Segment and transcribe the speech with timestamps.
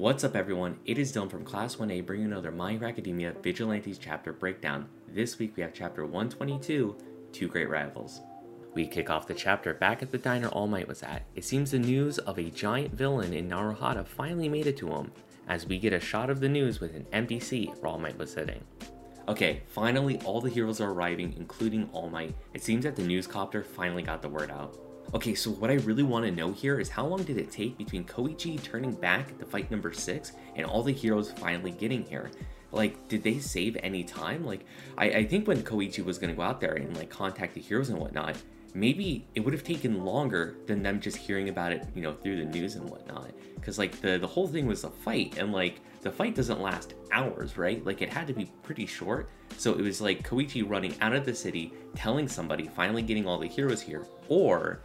[0.00, 3.98] What's up everyone, it is Dylan from Class 1A bringing another My Hero Academia Vigilantes
[3.98, 4.88] chapter breakdown.
[5.06, 6.96] This week we have chapter 122,
[7.32, 8.22] Two Great Rivals.
[8.72, 11.26] We kick off the chapter back at the diner All Might was at.
[11.34, 15.12] It seems the news of a giant villain in Naruhata finally made it to him,
[15.46, 18.32] as we get a shot of the news with an NPC where All Might was
[18.32, 18.64] sitting.
[19.28, 22.34] Okay, finally all the heroes are arriving, including All Might.
[22.54, 24.78] It seems that the newscopter finally got the word out.
[25.12, 27.76] Okay, so what I really want to know here is how long did it take
[27.76, 32.30] between Koichi turning back to fight number 6 and all the heroes finally getting here?
[32.70, 34.44] Like, did they save any time?
[34.46, 34.64] Like,
[34.96, 37.60] I, I think when Koichi was going to go out there and, like, contact the
[37.60, 38.36] heroes and whatnot,
[38.72, 42.36] maybe it would have taken longer than them just hearing about it, you know, through
[42.36, 43.32] the news and whatnot.
[43.56, 46.94] Because, like, the, the whole thing was a fight, and, like, the fight doesn't last
[47.10, 47.84] hours, right?
[47.84, 49.28] Like, it had to be pretty short.
[49.56, 53.38] So it was like Koichi running out of the city, telling somebody, finally getting all
[53.38, 54.80] the heroes here, or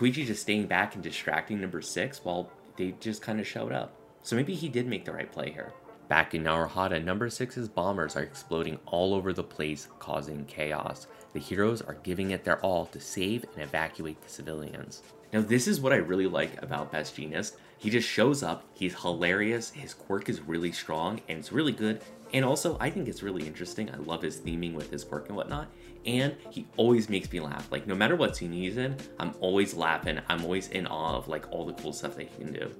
[0.00, 3.92] Koichi just staying back and distracting number six while they just kind of showed up.
[4.22, 5.74] So maybe he did make the right play here.
[6.08, 11.06] Back in Naruhata, number six's bombers are exploding all over the place, causing chaos.
[11.34, 15.02] The heroes are giving it their all to save and evacuate the civilians.
[15.34, 17.56] Now, this is what I really like about Best Jeanist.
[17.80, 22.02] He just shows up, he's hilarious, his quirk is really strong, and it's really good.
[22.32, 23.90] And also, I think it's really interesting.
[23.90, 25.68] I love his theming with his quirk and whatnot
[26.06, 27.70] and he always makes me laugh.
[27.70, 30.20] Like no matter what scene he's in, I'm always laughing.
[30.28, 32.70] I'm always in awe of like all the cool stuff that he can do.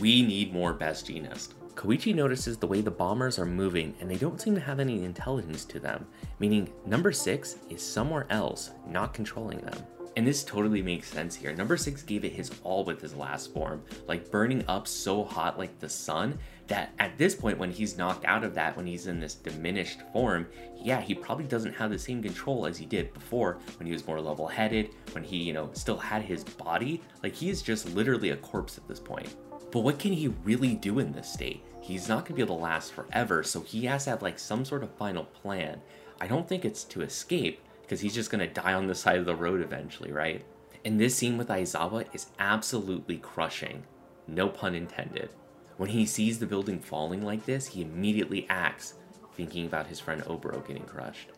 [0.00, 1.54] We need more Best Jeanist.
[1.74, 5.04] Koichi notices the way the bombers are moving and they don't seem to have any
[5.04, 6.06] intelligence to them,
[6.38, 9.78] meaning number 6 is somewhere else, not controlling them.
[10.16, 11.54] And this totally makes sense here.
[11.54, 15.58] Number 6 gave it his all with his last form, like burning up so hot
[15.58, 19.06] like the sun that at this point when he's knocked out of that, when he's
[19.06, 23.12] in this diminished form, yeah, he probably doesn't have the same control as he did
[23.14, 27.00] before when he was more level-headed, when he, you know, still had his body.
[27.22, 29.34] Like he is just literally a corpse at this point.
[29.70, 31.62] But what can he really do in this state?
[31.80, 34.64] He's not gonna be able to last forever, so he has to have like some
[34.64, 35.80] sort of final plan.
[36.20, 39.24] I don't think it's to escape, because he's just gonna die on the side of
[39.24, 40.44] the road eventually, right?
[40.84, 43.84] And this scene with Aizawa is absolutely crushing.
[44.26, 45.30] No pun intended.
[45.78, 48.92] When he sees the building falling like this, he immediately acts,
[49.34, 51.30] thinking about his friend Oboro getting crushed.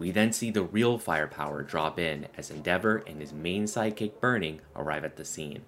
[0.00, 4.60] We then see the real firepower drop in as Endeavor and his main sidekick Burning
[4.74, 5.62] arrive at the scene.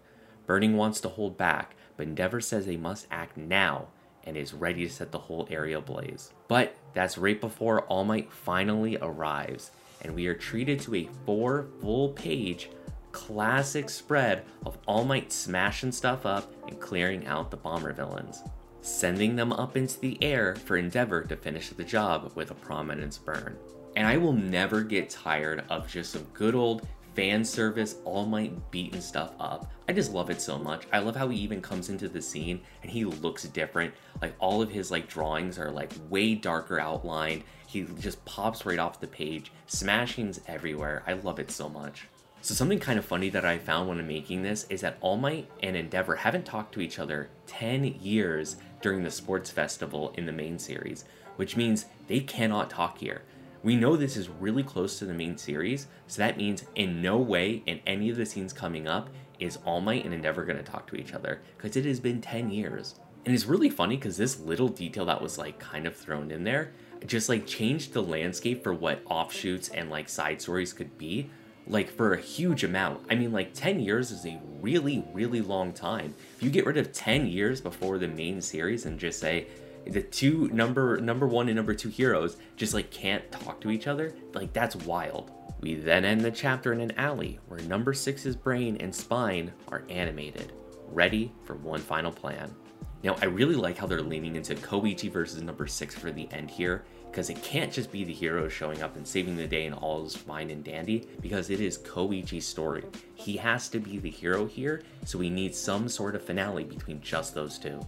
[0.47, 3.87] Burning wants to hold back, but Endeavor says they must act now
[4.25, 6.33] and is ready to set the whole area ablaze.
[6.49, 9.71] But that's right before All Might finally arrives,
[10.05, 12.71] and we are treated to a four full page
[13.13, 18.43] classic spread of All Might smashing stuff up and clearing out the bomber villains,
[18.83, 23.17] sending them up into the air for Endeavor to finish the job with a prominence
[23.19, 23.57] burn.
[23.97, 28.71] And I will never get tired of just some good old fan service, All Might
[28.71, 29.71] beating stuff up.
[29.89, 30.87] I just love it so much.
[30.93, 33.95] I love how he even comes into the scene and he looks different.
[34.21, 37.45] Like all of his like drawings are like way darker outlined.
[37.67, 39.53] He just pops right off the page.
[39.67, 41.03] Smashings everywhere.
[41.07, 42.09] I love it so much.
[42.41, 45.17] So something kind of funny that I found when I'm making this is that All
[45.17, 50.27] Might and Endeavor haven't talked to each other 10 years during the sports festival in
[50.27, 53.23] the main series, which means they cannot talk here.
[53.65, 57.17] We know this is really close to the main series, so that means in no
[57.17, 59.09] way in any of the scenes coming up
[59.41, 62.21] is All Might and Endeavor going to talk to each other, because it has been
[62.21, 62.97] 10 years.
[63.25, 66.45] And it's really funny because this little detail that was like kind of thrown in
[66.45, 66.73] there
[67.07, 71.31] just like changed the landscape for what offshoots and like side stories could be
[71.67, 73.01] like for a huge amount.
[73.11, 76.15] I mean, like 10 years is a really, really long time.
[76.37, 79.47] If you get rid of 10 years before the main series and just say,
[79.87, 83.87] the two number number one and number two heroes just like can't talk to each
[83.87, 84.15] other?
[84.33, 85.31] Like that's wild.
[85.61, 89.85] We then end the chapter in an alley where number six's brain and spine are
[89.89, 90.53] animated
[90.89, 92.55] ready for one final plan.
[93.03, 96.51] Now i really like how they're leaning into koichi versus number six for the end
[96.51, 99.75] here because it can't just be the hero showing up and saving the day and
[99.75, 102.85] all is fine and dandy because it is koichi's story.
[103.15, 107.01] He has to be the hero here so we need some sort of finale between
[107.03, 107.81] just those two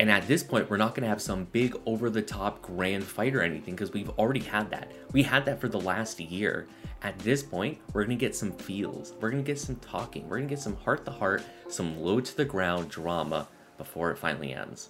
[0.00, 3.04] and at this point, we're not going to have some big over the top grand
[3.04, 4.90] fight or anything because we've already had that.
[5.12, 6.66] We had that for the last year.
[7.02, 9.12] At this point, we're going to get some feels.
[9.20, 10.24] We're going to get some talking.
[10.24, 13.46] We're going to get some heart to heart, some low to the ground drama
[13.78, 14.88] before it finally ends.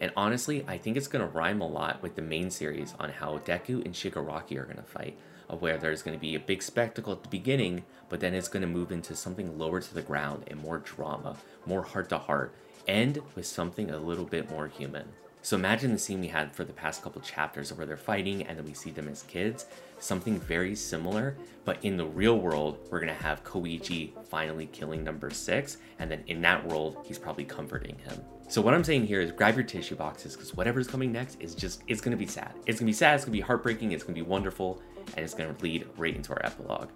[0.00, 3.10] And honestly, I think it's going to rhyme a lot with the main series on
[3.10, 6.40] how Deku and Shigaraki are going to fight, of where there's going to be a
[6.40, 9.94] big spectacle at the beginning, but then it's going to move into something lower to
[9.94, 12.54] the ground and more drama, more heart to heart,
[12.86, 15.08] end with something a little bit more human.
[15.46, 18.58] So imagine the scene we had for the past couple chapters where they're fighting and
[18.58, 19.66] then we see them as kids.
[20.00, 25.30] Something very similar, but in the real world, we're gonna have Koichi finally killing number
[25.30, 28.20] six, and then in that world, he's probably comforting him.
[28.48, 31.54] So what I'm saying here is grab your tissue boxes because whatever's coming next is
[31.54, 32.52] just it's gonna be sad.
[32.66, 34.82] It's gonna be sad, it's gonna be heartbreaking, it's gonna be wonderful,
[35.14, 36.88] and it's gonna lead right into our epilogue.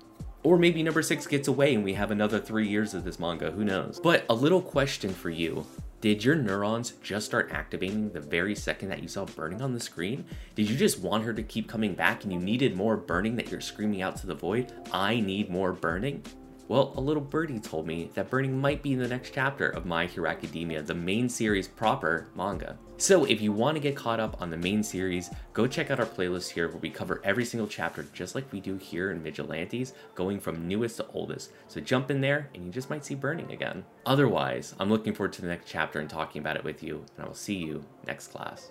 [0.42, 3.50] Or maybe number six gets away and we have another three years of this manga,
[3.50, 4.00] who knows?
[4.02, 5.66] But a little question for you.
[6.00, 9.80] Did your neurons just start activating the very second that you saw burning on the
[9.80, 10.24] screen?
[10.54, 13.50] Did you just want her to keep coming back and you needed more burning that
[13.50, 14.72] you're screaming out to the void?
[14.92, 16.22] I need more burning?
[16.70, 19.86] Well, a little birdie told me that burning might be in the next chapter of
[19.86, 22.78] My Hero Academia, the main series proper manga.
[22.96, 25.98] So if you want to get caught up on the main series, go check out
[25.98, 29.20] our playlist here where we cover every single chapter just like we do here in
[29.20, 31.50] Vigilantes, going from newest to oldest.
[31.66, 33.84] So jump in there and you just might see burning again.
[34.06, 37.24] Otherwise, I'm looking forward to the next chapter and talking about it with you, and
[37.24, 38.70] I will see you next class.